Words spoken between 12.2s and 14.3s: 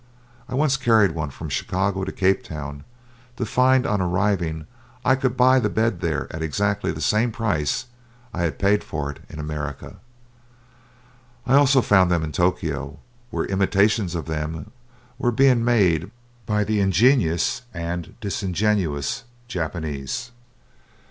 in Tokio, where imitations of